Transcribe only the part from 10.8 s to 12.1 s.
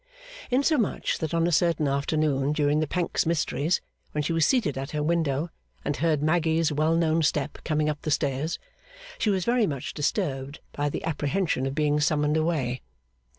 the apprehension of being